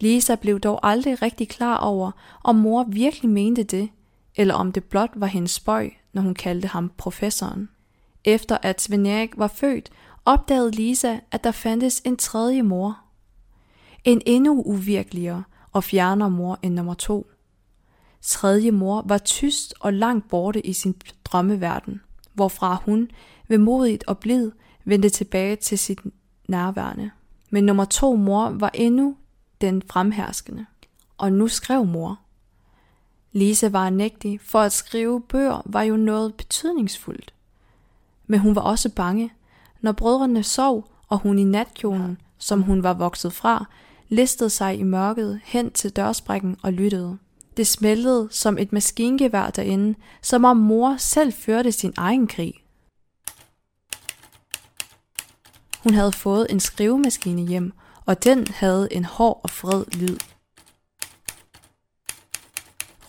Lisa 0.00 0.34
blev 0.34 0.60
dog 0.60 0.80
aldrig 0.82 1.22
rigtig 1.22 1.48
klar 1.48 1.76
over, 1.76 2.10
om 2.44 2.56
mor 2.56 2.84
virkelig 2.84 3.30
mente 3.30 3.62
det, 3.62 3.88
eller 4.36 4.54
om 4.54 4.72
det 4.72 4.84
blot 4.84 5.10
var 5.14 5.26
hendes 5.26 5.50
spøj, 5.50 5.90
når 6.12 6.22
hun 6.22 6.34
kaldte 6.34 6.68
ham 6.68 6.92
professoren. 6.96 7.68
Efter 8.24 8.58
at 8.62 8.80
Sven 8.80 9.06
Erik 9.06 9.38
var 9.38 9.48
født, 9.48 9.90
opdagede 10.24 10.70
Lisa, 10.70 11.18
at 11.30 11.44
der 11.44 11.50
fandtes 11.50 12.02
en 12.04 12.16
tredje 12.16 12.62
mor. 12.62 12.98
En 14.04 14.22
endnu 14.26 14.62
uvirkeligere 14.62 15.44
og 15.72 15.84
fjernere 15.84 16.30
mor 16.30 16.58
end 16.62 16.74
nummer 16.74 16.94
to. 16.94 17.26
Tredje 18.20 18.70
mor 18.70 19.02
var 19.06 19.18
tyst 19.18 19.74
og 19.80 19.92
langt 19.92 20.28
borte 20.28 20.66
i 20.66 20.72
sin 20.72 20.94
drømmeverden, 21.24 22.00
hvorfra 22.34 22.82
hun, 22.84 23.08
vemodigt 23.48 24.04
og 24.06 24.18
blid, 24.18 24.50
vendte 24.84 25.08
tilbage 25.08 25.56
til 25.56 25.78
sit 25.78 25.98
nærværende. 26.48 27.10
Men 27.50 27.64
nummer 27.64 27.84
to 27.84 28.16
mor 28.16 28.48
var 28.50 28.70
endnu 28.74 29.16
den 29.60 29.82
fremherskende. 29.90 30.66
Og 31.18 31.32
nu 31.32 31.48
skrev 31.48 31.84
mor. 31.84 32.18
Lise 33.32 33.72
var 33.72 33.90
nægtig, 33.90 34.40
for 34.40 34.60
at 34.60 34.72
skrive 34.72 35.20
bøger 35.20 35.62
var 35.64 35.82
jo 35.82 35.96
noget 35.96 36.34
betydningsfuldt. 36.34 37.34
Men 38.26 38.40
hun 38.40 38.54
var 38.54 38.62
også 38.62 38.88
bange, 38.88 39.32
når 39.80 39.92
brødrene 39.92 40.42
sov, 40.42 40.88
og 41.08 41.18
hun 41.18 41.38
i 41.38 41.44
natkjolen, 41.44 42.18
som 42.38 42.62
hun 42.62 42.82
var 42.82 42.92
vokset 42.92 43.32
fra, 43.32 43.66
listede 44.08 44.50
sig 44.50 44.78
i 44.78 44.82
mørket 44.82 45.40
hen 45.44 45.70
til 45.70 45.90
dørsprækken 45.90 46.56
og 46.62 46.72
lyttede. 46.72 47.18
Det 47.56 47.66
smeltede 47.66 48.28
som 48.30 48.58
et 48.58 48.72
maskingevær 48.72 49.50
derinde, 49.50 49.94
som 50.22 50.44
om 50.44 50.56
mor 50.56 50.96
selv 50.98 51.32
førte 51.32 51.72
sin 51.72 51.92
egen 51.96 52.26
krig. 52.26 52.61
Hun 55.82 55.94
havde 55.94 56.12
fået 56.12 56.46
en 56.50 56.60
skrivemaskine 56.60 57.42
hjem, 57.42 57.72
og 58.06 58.24
den 58.24 58.46
havde 58.46 58.88
en 58.90 59.04
hård 59.04 59.40
og 59.42 59.50
fred 59.50 59.84
lyd. 59.92 60.18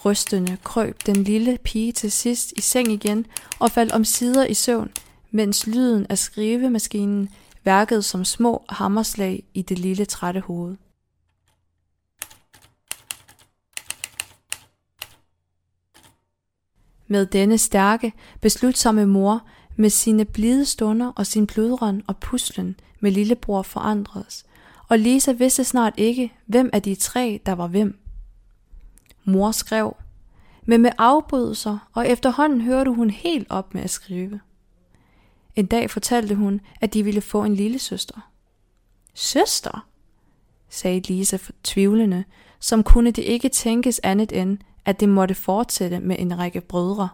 Rystende 0.06 0.58
krøb 0.64 1.06
den 1.06 1.24
lille 1.24 1.58
pige 1.64 1.92
til 1.92 2.12
sidst 2.12 2.54
i 2.58 2.62
seng 2.62 2.92
igen 2.92 3.26
og 3.60 3.72
faldt 3.72 3.92
om 3.92 4.06
sider 4.06 4.46
i 4.46 4.54
søvn, 4.54 4.92
mens 5.32 5.68
lyden 5.68 6.08
af 6.10 6.18
skrivemaskinen 6.18 7.30
værkede 7.64 8.02
som 8.02 8.26
små 8.26 8.64
hammerslag 8.70 9.44
i 9.54 9.62
det 9.62 9.80
lille 9.80 10.06
trætte 10.06 10.40
hoved. 10.40 10.76
Med 17.08 17.26
denne 17.26 17.58
stærke, 17.58 18.14
beslutsomme 18.42 19.06
mor 19.06 19.48
med 19.76 19.90
sine 19.90 20.26
blide 20.26 20.66
stunder 20.66 21.12
og 21.16 21.28
sin 21.28 21.48
blodrøn 21.48 22.04
og 22.08 22.18
puslen 22.18 22.76
med 23.00 23.12
lillebror 23.12 23.62
forandredes, 23.62 24.46
og 24.90 25.00
Lisa 25.00 25.32
vidste 25.32 25.64
snart 25.64 25.94
ikke, 25.98 26.34
hvem 26.46 26.70
af 26.74 26.82
de 26.82 26.96
tre, 26.96 27.40
der 27.46 27.54
var 27.54 27.68
hvem. 27.68 28.00
Mor 29.24 29.52
skrev, 29.52 29.96
men 30.66 30.82
med 30.82 30.92
afbrydelser, 30.98 31.90
og 31.94 32.10
efterhånden 32.10 32.62
hørte 32.62 32.92
hun 32.92 33.10
helt 33.10 33.48
op 33.50 33.74
med 33.74 33.84
at 33.84 33.90
skrive. 33.90 34.40
En 35.56 35.66
dag 35.66 35.90
fortalte 35.90 36.36
hun, 36.36 36.62
at 36.82 36.94
de 36.94 37.04
ville 37.04 37.22
få 37.22 37.44
en 37.44 37.56
lille 37.56 37.80
søster. 37.80 38.32
Søster? 39.14 39.88
sagde 40.70 41.00
Lisa 41.00 41.38
tvivlende, 41.64 42.24
som 42.60 42.84
kunne 42.84 43.12
det 43.12 43.22
ikke 43.22 43.50
tænkes 43.50 44.00
andet 44.04 44.32
end, 44.32 44.58
at 44.86 45.00
det 45.00 45.10
måtte 45.10 45.36
fortsætte 45.36 46.00
med 46.00 46.16
en 46.20 46.38
række 46.40 46.62
brødre. 46.62 47.10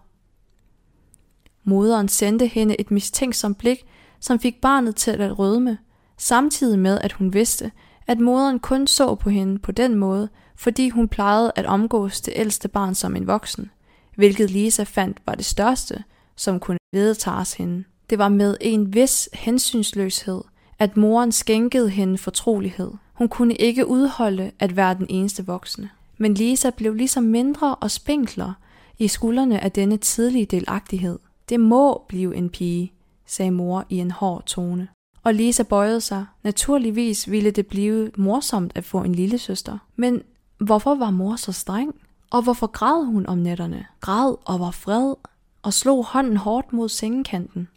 Moderen 1.69 2.07
sendte 2.07 2.47
hende 2.47 2.75
et 2.79 2.91
mistænksomt 2.91 3.57
blik, 3.57 3.85
som 4.19 4.39
fik 4.39 4.61
barnet 4.61 4.95
til 4.95 5.11
at 5.11 5.39
rødme, 5.39 5.77
samtidig 6.17 6.79
med 6.79 6.99
at 7.01 7.11
hun 7.11 7.33
vidste, 7.33 7.71
at 8.07 8.19
moderen 8.19 8.59
kun 8.59 8.87
så 8.87 9.15
på 9.15 9.29
hende 9.29 9.59
på 9.59 9.71
den 9.71 9.95
måde, 9.95 10.29
fordi 10.55 10.89
hun 10.89 11.07
plejede 11.07 11.51
at 11.55 11.65
omgås 11.65 12.21
det 12.21 12.33
ældste 12.35 12.67
barn 12.67 12.95
som 12.95 13.15
en 13.15 13.27
voksen, 13.27 13.71
hvilket 14.15 14.49
Lisa 14.49 14.83
fandt 14.83 15.17
var 15.25 15.35
det 15.35 15.45
største, 15.45 16.03
som 16.35 16.59
kunne 16.59 16.77
vedtages 16.93 17.53
hende. 17.53 17.83
Det 18.09 18.17
var 18.17 18.29
med 18.29 18.57
en 18.61 18.93
vis 18.93 19.29
hensynsløshed, 19.33 20.41
at 20.79 20.97
moren 20.97 21.31
skænkede 21.31 21.89
hende 21.89 22.17
fortrolighed. 22.17 22.91
Hun 23.13 23.27
kunne 23.27 23.55
ikke 23.55 23.87
udholde 23.87 24.51
at 24.59 24.75
være 24.75 24.93
den 24.93 25.07
eneste 25.09 25.45
voksne. 25.45 25.89
Men 26.17 26.33
Lisa 26.33 26.69
blev 26.69 26.93
ligesom 26.93 27.23
mindre 27.23 27.75
og 27.75 27.91
spinkler 27.91 28.53
i 28.97 29.07
skuldrene 29.07 29.63
af 29.63 29.71
denne 29.71 29.97
tidlige 29.97 30.45
delagtighed. 30.45 31.19
Det 31.49 31.59
må 31.59 32.05
blive 32.07 32.35
en 32.35 32.49
pige, 32.49 32.93
sagde 33.25 33.51
mor 33.51 33.85
i 33.89 33.97
en 33.97 34.11
hård 34.11 34.43
tone. 34.45 34.87
Og 35.23 35.33
Lisa 35.33 35.63
bøjede 35.63 36.01
sig. 36.01 36.25
Naturligvis 36.43 37.31
ville 37.31 37.51
det 37.51 37.67
blive 37.67 38.11
morsomt 38.17 38.71
at 38.75 38.85
få 38.85 39.01
en 39.01 39.15
lille 39.15 39.37
søster. 39.37 39.77
Men 39.95 40.21
hvorfor 40.57 40.95
var 40.95 41.09
mor 41.09 41.35
så 41.35 41.51
streng? 41.51 41.95
Og 42.29 42.41
hvorfor 42.41 42.67
græd 42.67 43.05
hun 43.05 43.25
om 43.25 43.37
nætterne? 43.37 43.85
Græd 43.99 44.35
og 44.45 44.59
var 44.59 44.71
fred 44.71 45.15
og 45.61 45.73
slog 45.73 46.05
hånden 46.05 46.37
hårdt 46.37 46.73
mod 46.73 46.89
sengekanten. 46.89 47.67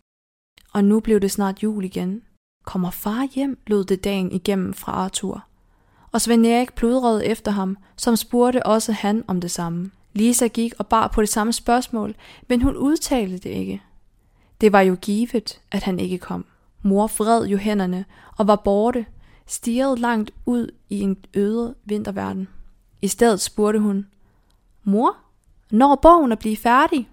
Og 0.73 0.85
nu 0.85 1.01
blev 1.01 1.21
det 1.21 1.31
snart 1.31 1.63
jul 1.63 1.85
igen. 1.85 2.23
Kommer 2.65 2.91
far 2.91 3.29
hjem, 3.35 3.59
lød 3.67 3.85
det 3.85 4.05
dagen 4.05 4.33
igennem 4.33 4.75
fra 4.75 4.93
Arthur. 4.93 5.45
Og 6.13 6.21
Svend 6.21 6.47
Erik 6.47 6.75
pludrede 6.75 7.27
efter 7.27 7.51
ham, 7.51 7.77
som 7.97 8.17
spurgte 8.17 8.67
også 8.67 8.93
han 8.93 9.25
om 9.27 9.41
det 9.41 9.51
samme. 9.51 9.91
Lisa 10.13 10.47
gik 10.47 10.75
og 10.79 10.87
bar 10.87 11.09
på 11.09 11.21
det 11.21 11.29
samme 11.29 11.53
spørgsmål, 11.53 12.15
men 12.49 12.63
hun 12.63 12.77
udtalte 12.77 13.39
det 13.39 13.51
ikke. 13.51 13.83
Det 14.61 14.73
var 14.73 14.81
jo 14.81 14.97
givet, 15.01 15.61
at 15.71 15.83
han 15.83 15.99
ikke 15.99 16.19
kom. 16.19 16.45
Mor 16.83 17.11
vred 17.19 17.47
jo 17.47 17.57
hænderne 17.57 18.05
og 18.37 18.47
var 18.47 18.57
borte, 18.57 19.07
stirrede 19.47 19.97
langt 19.97 20.31
ud 20.47 20.71
i 20.91 21.01
en 21.01 21.17
øde 21.35 21.75
vinterverden. 21.85 22.49
I 23.03 23.09
stedet 23.09 23.41
spurgte 23.41 23.81
hun, 23.81 24.07
Mor, 24.85 25.17
når 25.71 25.99
bogen 26.03 26.33
er 26.33 26.37
blive 26.37 26.57
færdig? 26.57 27.09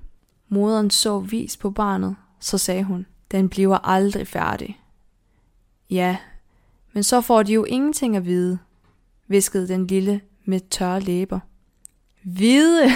Moderen 0.48 0.89
så 0.89 1.20
vis 1.20 1.58
på 1.58 1.72
barnet, 1.72 2.15
så 2.39 2.58
sagde 2.58 2.84
hun, 2.84 3.06
den 3.32 3.50
bliver 3.50 3.77
aldrig 3.77 4.27
færdig. 4.27 4.82
Ja, 5.89 6.18
men 6.94 7.03
så 7.03 7.22
får 7.22 7.44
de 7.44 7.53
jo 7.53 7.63
ingenting 7.63 8.15
at 8.15 8.25
vide, 8.25 8.60
viskede 9.27 9.68
den 9.68 9.88
lille 9.88 10.22
med 10.46 10.60
tørre 10.70 11.00
læber. 11.00 11.39
Vide! 12.38 12.89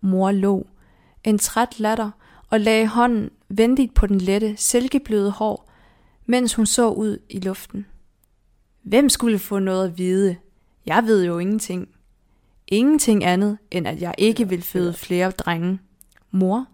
Mor 0.00 0.30
lå. 0.30 0.66
En 1.24 1.38
træt 1.38 1.80
latter 1.80 2.10
og 2.50 2.60
lagde 2.60 2.86
hånden 2.86 3.30
venligt 3.48 3.94
på 3.94 4.06
den 4.06 4.18
lette, 4.18 4.56
silkebløde 4.56 5.30
hår, 5.30 5.70
mens 6.26 6.54
hun 6.54 6.66
så 6.66 6.88
ud 6.90 7.18
i 7.28 7.40
luften. 7.40 7.86
Hvem 8.82 9.08
skulle 9.08 9.38
få 9.38 9.58
noget 9.58 9.88
at 9.88 9.98
vide? 9.98 10.36
Jeg 10.86 11.04
ved 11.04 11.24
jo 11.24 11.38
ingenting. 11.38 11.88
Ingenting 12.66 13.24
andet, 13.24 13.58
end 13.70 13.88
at 13.88 14.02
jeg 14.02 14.14
ikke 14.18 14.48
vil 14.48 14.62
føde 14.62 14.94
flere 14.94 15.30
drenge. 15.30 15.78
Mor? 16.30 16.66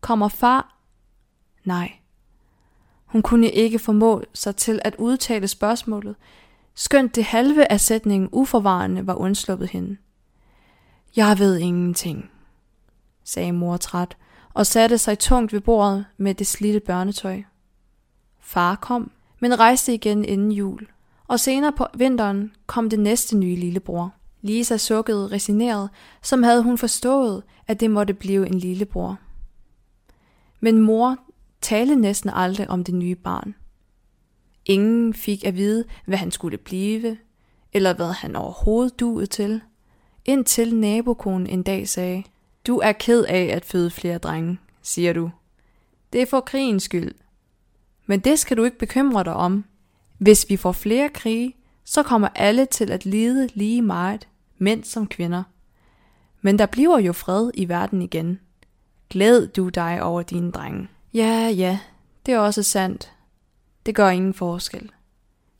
Kommer 0.00 0.28
far? 0.28 0.76
Nej. 1.64 1.92
Hun 3.06 3.22
kunne 3.22 3.50
ikke 3.50 3.78
formå 3.78 4.22
sig 4.32 4.56
til 4.56 4.80
at 4.84 4.96
udtale 4.98 5.48
spørgsmålet, 5.48 6.16
skønt 6.74 7.14
det 7.14 7.24
halve 7.24 7.72
af 7.72 7.80
sætningen 7.80 8.28
uforvarende 8.32 9.06
var 9.06 9.14
undsluppet 9.14 9.68
hende. 9.70 9.96
Jeg 11.16 11.38
ved 11.38 11.56
ingenting, 11.58 12.30
sagde 13.24 13.52
mor 13.52 13.76
træt, 13.76 14.16
og 14.54 14.66
satte 14.66 14.98
sig 14.98 15.18
tungt 15.18 15.52
ved 15.52 15.60
bordet 15.60 16.06
med 16.16 16.34
det 16.34 16.46
slidte 16.46 16.80
børnetøj. 16.80 17.42
Far 18.40 18.76
kom, 18.76 19.10
men 19.40 19.58
rejste 19.58 19.94
igen 19.94 20.24
inden 20.24 20.52
jul, 20.52 20.86
og 21.28 21.40
senere 21.40 21.72
på 21.72 21.86
vinteren 21.94 22.52
kom 22.66 22.90
det 22.90 22.98
næste 22.98 23.36
nye 23.36 23.56
lillebror. 23.56 24.14
Lisa 24.40 24.76
sukkede 24.76 25.26
resigneret, 25.26 25.90
som 26.22 26.42
havde 26.42 26.62
hun 26.62 26.78
forstået, 26.78 27.42
at 27.66 27.80
det 27.80 27.90
måtte 27.90 28.14
blive 28.14 28.46
en 28.46 28.58
lillebror. 28.58 29.18
Men 30.60 30.80
mor 30.80 31.16
talte 31.60 31.96
næsten 31.96 32.30
aldrig 32.30 32.70
om 32.70 32.84
det 32.84 32.94
nye 32.94 33.14
barn. 33.14 33.54
Ingen 34.64 35.14
fik 35.14 35.44
at 35.44 35.56
vide, 35.56 35.84
hvad 36.06 36.18
han 36.18 36.30
skulle 36.30 36.58
blive, 36.58 37.16
eller 37.72 37.94
hvad 37.94 38.12
han 38.12 38.36
overhovedet 38.36 39.00
duede 39.00 39.26
til, 39.26 39.60
indtil 40.26 40.76
nabokonen 40.76 41.46
en 41.46 41.62
dag 41.62 41.88
sagde, 41.88 42.24
Du 42.66 42.78
er 42.78 42.92
ked 42.92 43.24
af 43.24 43.44
at 43.44 43.64
føde 43.64 43.90
flere 43.90 44.18
drenge, 44.18 44.58
siger 44.82 45.12
du. 45.12 45.30
Det 46.12 46.22
er 46.22 46.26
for 46.26 46.40
krigens 46.40 46.82
skyld. 46.82 47.14
Men 48.06 48.20
det 48.20 48.38
skal 48.38 48.56
du 48.56 48.64
ikke 48.64 48.78
bekymre 48.78 49.24
dig 49.24 49.34
om. 49.34 49.64
Hvis 50.18 50.46
vi 50.48 50.56
får 50.56 50.72
flere 50.72 51.08
krige, 51.08 51.56
så 51.84 52.02
kommer 52.02 52.28
alle 52.34 52.66
til 52.66 52.90
at 52.90 53.04
lide 53.04 53.48
lige 53.54 53.82
meget, 53.82 54.28
mænd 54.58 54.84
som 54.84 55.06
kvinder. 55.06 55.42
Men 56.40 56.58
der 56.58 56.66
bliver 56.66 56.98
jo 56.98 57.12
fred 57.12 57.50
i 57.54 57.68
verden 57.68 58.02
igen. 58.02 58.40
Glæd 59.10 59.46
du 59.46 59.68
dig 59.68 60.02
over 60.02 60.22
dine 60.22 60.50
drenge. 60.50 60.88
Ja, 61.14 61.48
ja, 61.48 61.78
det 62.26 62.34
er 62.34 62.38
også 62.38 62.62
sandt. 62.62 63.12
Det 63.86 63.94
gør 63.94 64.08
ingen 64.08 64.34
forskel, 64.34 64.90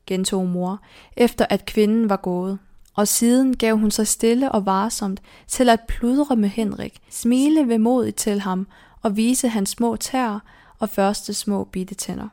gentog 0.05 0.47
mor, 0.47 0.81
efter 1.17 1.45
at 1.49 1.65
kvinden 1.65 2.09
var 2.09 2.17
gået, 2.17 2.59
og 2.97 3.07
siden 3.07 3.57
gav 3.57 3.77
hun 3.77 3.91
sig 3.91 4.07
stille 4.07 4.51
og 4.51 4.65
varsomt 4.65 5.21
til 5.47 5.69
at 5.69 5.79
pludre 5.87 6.35
med 6.35 6.49
Henrik, 6.49 6.99
smile 7.09 7.67
vemodigt 7.67 8.15
til 8.15 8.39
ham 8.39 8.67
og 9.01 9.17
vise 9.17 9.47
hans 9.47 9.69
små 9.69 9.95
tær 9.95 10.43
og 10.79 10.89
første 10.89 11.33
små 11.33 11.63
bitte 11.63 11.95
tænder. 11.95 12.27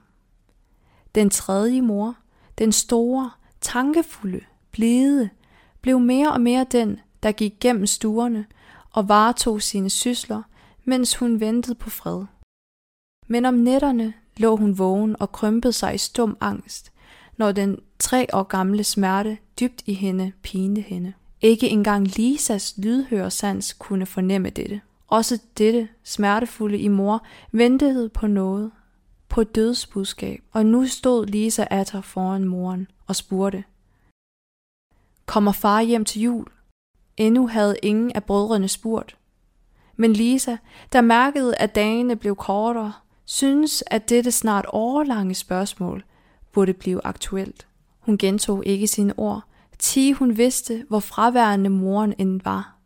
Den 1.15 1.31
tredje 1.31 1.81
mor, 1.81 2.17
den 2.59 2.73
store, 2.73 3.31
tankefulde, 3.61 4.41
blide, 4.71 5.31
blev 5.81 6.01
mere 6.01 6.33
og 6.33 6.41
mere 6.41 6.67
den, 6.73 7.01
der 7.23 7.33
gik 7.33 7.53
gennem 7.61 7.87
stuerne 7.87 8.47
og 8.91 9.09
varetog 9.09 9.63
sine 9.63 9.91
sysler, 9.91 10.43
mens 10.85 11.17
hun 11.17 11.41
ventede 11.41 11.75
på 11.75 11.91
fred. 11.91 12.25
Men 13.27 13.45
om 13.45 13.55
nætterne 13.55 14.13
lå 14.37 14.57
hun 14.57 14.79
vågen 14.79 15.17
og 15.21 15.33
krympede 15.33 15.73
sig 15.73 15.95
i 15.95 15.99
stum 15.99 16.37
angst, 16.41 16.93
når 17.37 17.53
den 17.53 17.79
tre 17.99 18.27
år 18.33 18.43
gamle 18.43 18.85
smerte 18.85 19.39
dybt 19.61 19.83
i 19.87 19.95
hende 19.95 20.33
pinte 20.43 20.81
hende. 20.81 21.13
Ikke 21.41 21.69
engang 21.69 22.07
Lisas 22.17 22.75
lydhøresans 22.77 23.73
kunne 23.73 24.07
fornemme 24.07 24.51
dette. 24.51 24.81
Også 25.09 25.39
dette 25.59 25.89
smertefulde 26.05 26.79
i 26.79 26.89
mor 26.89 27.27
ventede 27.53 28.09
på 28.09 28.27
noget, 28.27 28.71
på 29.29 29.45
dødsbudskab, 29.45 30.43
og 30.53 30.67
nu 30.67 30.87
stod 30.87 31.27
Lisa 31.27 31.65
atter 31.71 32.01
foran 32.01 32.45
moren 32.45 32.87
og 33.07 33.17
spurgte. 33.17 33.65
Kommer 35.27 35.53
far 35.53 35.83
hjem 35.83 36.05
til 36.05 36.23
jul? 36.23 36.47
Endnu 37.17 37.47
havde 37.47 37.77
ingen 37.83 38.13
af 38.15 38.25
brødrene 38.25 38.69
spurgt. 38.69 39.17
Men 39.97 40.13
Lisa, 40.13 40.57
der 40.93 41.01
mærkede, 41.01 41.57
at 41.57 41.75
dagene 41.75 42.17
blev 42.17 42.37
kortere, 42.37 42.93
synes, 43.25 43.85
at 43.87 44.09
dette 44.09 44.33
snart 44.33 44.67
årlange 44.69 45.35
spørgsmål 45.35 46.05
burde 46.53 46.73
blive 46.73 47.07
aktuelt. 47.07 47.67
Hun 48.07 48.19
gentog 48.19 48.63
ikke 48.67 48.87
sine 48.87 49.19
ord, 49.19 49.43
ti 49.79 50.13
hun 50.13 50.37
vidste, 50.37 50.85
hvor 50.89 51.01
fraværende 51.01 51.71
moren 51.71 52.15
end 52.19 52.41
var. 52.45 52.77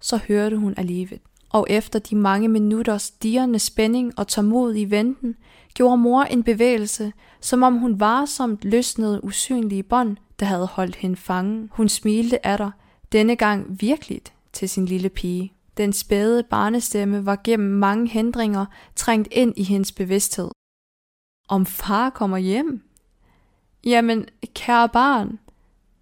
Så 0.00 0.16
hørte 0.28 0.56
hun 0.56 0.74
alligevel. 0.76 1.20
Og 1.50 1.66
efter 1.70 1.98
de 1.98 2.16
mange 2.16 2.48
minutters 2.48 3.10
dirrende 3.10 3.58
spænding 3.58 4.18
og 4.18 4.28
tålmodig 4.28 4.90
venten, 4.90 5.36
gjorde 5.74 5.96
mor 5.96 6.22
en 6.22 6.42
bevægelse, 6.42 7.12
som 7.40 7.62
om 7.62 7.78
hun 7.78 8.00
varsomt 8.00 8.64
løsnede 8.64 9.24
usynlige 9.24 9.82
bånd, 9.82 10.16
der 10.40 10.46
havde 10.46 10.66
holdt 10.66 10.96
hende 10.96 11.16
fangen. 11.16 11.70
Hun 11.72 11.88
smilte 11.88 12.46
af 12.46 12.58
dig, 12.58 12.70
denne 13.12 13.36
gang 13.36 13.80
virkeligt, 13.80 14.32
til 14.52 14.68
sin 14.68 14.84
lille 14.84 15.08
pige. 15.08 15.52
Den 15.76 15.92
spæde 15.92 16.42
barnestemme 16.42 17.26
var 17.26 17.40
gennem 17.44 17.70
mange 17.70 18.08
hindringer 18.08 18.66
trængt 18.96 19.28
ind 19.32 19.54
i 19.56 19.62
hendes 19.62 19.92
bevidsthed. 19.92 20.50
Om 21.48 21.66
far 21.66 22.10
kommer 22.10 22.36
hjem? 22.36 22.87
Jamen, 23.84 24.28
kære 24.54 24.88
barn, 24.88 25.38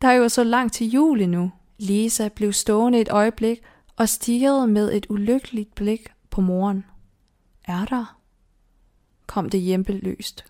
der 0.02 0.08
er 0.08 0.12
jo 0.12 0.28
så 0.28 0.44
langt 0.44 0.72
til 0.74 0.90
jul 0.90 1.20
endnu. 1.20 1.52
Lisa 1.78 2.28
blev 2.28 2.52
stående 2.52 3.00
et 3.00 3.08
øjeblik 3.08 3.62
og 3.96 4.08
stirrede 4.08 4.66
med 4.66 4.92
et 4.92 5.06
ulykkeligt 5.08 5.74
blik 5.74 6.08
på 6.30 6.40
moren. 6.40 6.84
Er 7.64 7.84
der? 7.84 8.18
kom 9.26 9.50
det 9.50 9.60
hjempeløst. 9.60 10.44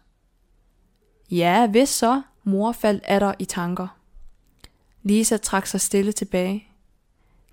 Ja, 1.30 1.66
hvis 1.66 1.88
så, 1.88 2.22
mor 2.44 2.72
faldt 2.72 3.04
af 3.04 3.20
der 3.20 3.34
i 3.38 3.44
tanker. 3.44 3.88
Lisa 5.02 5.36
trak 5.36 5.66
sig 5.66 5.80
stille 5.80 6.12
tilbage. 6.12 6.68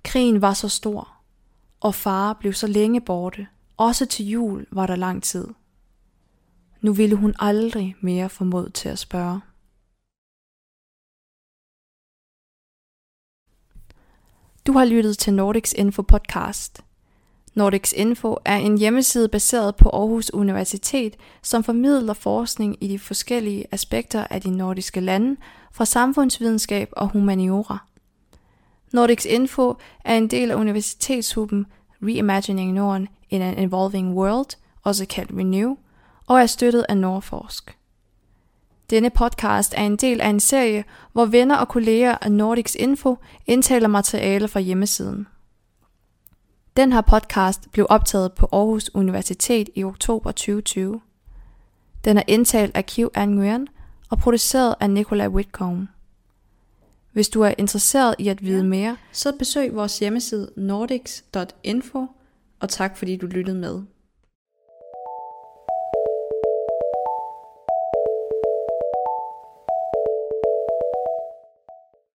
Krigen 0.04 0.42
var 0.42 0.54
så 0.54 0.70
stor 0.70 1.14
og 1.84 1.96
far 1.96 2.34
blev 2.34 2.54
så 2.54 2.68
længe 2.68 3.02
borte. 3.02 3.48
Også 3.78 4.06
til 4.06 4.30
jul 4.30 4.66
var 4.72 4.88
der 4.88 4.96
lang 4.96 5.24
tid. 5.24 5.48
Nu 6.82 6.94
ville 6.94 7.16
hun 7.16 7.36
aldrig 7.40 7.96
mere 8.02 8.30
få 8.30 8.44
mod 8.44 8.70
til 8.70 8.90
at 8.90 9.00
spørge. 9.00 9.42
Du 14.68 14.72
har 14.72 14.86
lyttet 14.86 15.18
til 15.18 15.34
Nordics 15.34 15.74
Info 15.78 16.02
podcast. 16.02 16.82
Nordics 17.54 17.94
Info 17.98 18.38
er 18.46 18.56
en 18.56 18.78
hjemmeside 18.78 19.28
baseret 19.28 19.76
på 19.76 19.90
Aarhus 19.90 20.30
Universitet, 20.30 21.16
som 21.42 21.64
formidler 21.64 22.14
forskning 22.14 22.78
i 22.82 22.88
de 22.88 23.00
forskellige 23.00 23.66
aspekter 23.72 24.28
af 24.30 24.42
de 24.42 24.58
nordiske 24.58 25.00
lande 25.00 25.38
fra 25.72 25.86
samfundsvidenskab 25.86 26.90
og 26.92 27.08
humaniora. 27.08 27.78
Nordics 28.94 29.26
Info 29.26 29.74
er 30.06 30.18
en 30.18 30.28
del 30.28 30.52
af 30.52 30.56
universitetshuben 30.56 31.66
Reimagining 32.04 32.74
Norden 32.74 33.08
in 33.30 33.42
an 33.42 33.60
Evolving 33.60 34.14
World, 34.14 34.58
også 34.84 35.06
kaldt 35.06 35.32
Renew, 35.38 35.76
og 36.28 36.42
er 36.42 36.46
støttet 36.46 36.86
af 36.90 36.98
Nordforsk. 36.98 37.78
Denne 38.90 39.10
podcast 39.10 39.74
er 39.78 39.84
en 39.84 39.96
del 39.96 40.22
af 40.22 40.30
en 40.30 40.40
serie, 40.40 40.84
hvor 41.14 41.26
venner 41.26 41.56
og 41.56 41.68
kolleger 41.68 42.18
af 42.22 42.32
Nordics 42.32 42.76
Info 42.80 43.18
indtaler 43.46 43.88
materiale 43.88 44.48
fra 44.48 44.60
hjemmesiden. 44.60 45.28
Den 46.78 46.94
her 46.94 47.02
podcast 47.02 47.72
blev 47.72 47.86
optaget 47.90 48.34
på 48.34 48.50
Aarhus 48.52 48.92
Universitet 48.94 49.70
i 49.76 49.84
oktober 49.84 50.32
2020. 50.32 51.02
Den 52.06 52.18
er 52.18 52.24
indtalt 52.28 52.78
af 52.78 52.86
Q 52.86 53.00
Nguyen 53.18 53.68
og 54.10 54.20
produceret 54.20 54.76
af 54.80 54.90
Nikolaj 54.90 55.28
Whitcomb. 55.28 55.90
Hvis 57.12 57.30
du 57.30 57.42
er 57.42 57.54
interesseret 57.58 58.16
i 58.20 58.28
at 58.28 58.44
vide 58.44 58.64
mere, 58.64 58.98
så 59.12 59.32
besøg 59.40 59.76
vores 59.76 60.00
hjemmeside 60.00 60.52
nordics.info, 60.56 62.08
og 62.60 62.70
tak 62.70 62.98
fordi 62.98 63.18
du 63.18 63.26
lyttede 63.26 63.58
med. 63.58 63.82